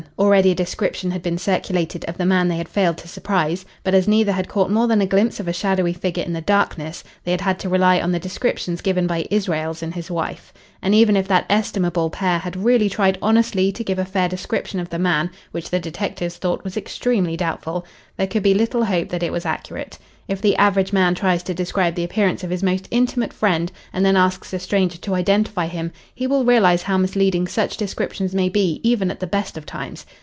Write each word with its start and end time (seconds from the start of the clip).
Already 0.19 0.51
a 0.51 0.55
description 0.55 1.09
had 1.11 1.21
been 1.23 1.37
circulated 1.39 2.05
of 2.05 2.15
the 2.17 2.25
man 2.27 2.47
they 2.47 2.55
had 2.57 2.69
failed 2.69 2.97
to 2.97 3.07
surprise; 3.07 3.65
but 3.83 3.93
as 3.95 4.07
neither 4.07 4.31
had 4.31 4.47
caught 4.47 4.69
more 4.69 4.87
than 4.87 5.01
a 5.01 5.05
glimpse 5.07 5.39
of 5.39 5.47
a 5.47 5.53
shadowy 5.53 5.93
figure 5.93 6.23
in 6.23 6.33
the 6.33 6.41
darkness, 6.41 7.03
they 7.23 7.31
had 7.31 7.41
had 7.41 7.57
to 7.59 7.69
rely 7.69 7.99
on 7.99 8.11
the 8.11 8.19
descriptions 8.19 8.81
given 8.81 9.07
by 9.07 9.25
Israels 9.31 9.81
and 9.81 9.93
his 9.95 10.11
wife. 10.11 10.53
And 10.81 10.93
even 10.95 11.15
if 11.17 11.27
that 11.27 11.45
estimable 11.49 12.09
pair 12.11 12.37
had 12.39 12.55
really 12.63 12.87
tried 12.89 13.17
honestly 13.21 13.71
to 13.71 13.83
give 13.83 13.97
a 13.99 14.05
fair 14.05 14.27
description 14.29 14.79
of 14.79 14.89
the 14.89 14.99
man 14.99 15.29
which 15.51 15.69
the 15.71 15.79
detectives 15.79 16.37
thought 16.37 16.63
was 16.63 16.77
extremely 16.77 17.35
doubtful 17.37 17.85
there 18.17 18.25
could 18.27 18.43
be 18.43 18.53
little 18.55 18.85
hope 18.85 19.09
that 19.09 19.21
it 19.23 19.31
was 19.31 19.45
accurate. 19.45 19.97
If 20.27 20.39
the 20.41 20.55
average 20.55 20.93
man 20.93 21.13
tries 21.13 21.43
to 21.43 21.53
describe 21.53 21.95
the 21.95 22.03
appearance 22.03 22.43
of 22.43 22.51
his 22.51 22.63
most 22.63 22.87
intimate 22.89 23.33
friend 23.33 23.71
and 23.91 24.05
then 24.05 24.15
asks 24.15 24.53
a 24.53 24.59
stranger 24.59 24.97
to 24.99 25.15
identify 25.15 25.67
him, 25.67 25.91
he 26.15 26.25
will 26.27 26.45
realise 26.45 26.83
how 26.83 26.97
misleading 26.97 27.47
such 27.47 27.75
descriptions 27.75 28.33
may 28.33 28.47
be 28.47 28.79
even 28.83 29.11
at 29.11 29.19
the 29.19 29.27
best 29.27 29.57
of 29.57 29.65
times. 29.65 30.05